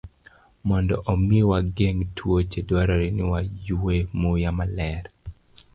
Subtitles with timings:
[0.67, 5.03] Mondo omi wageng' tuoche, dwarore ni waywe muya maler.